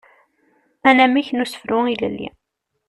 [0.89, 2.29] Anamek n usefru ilelli.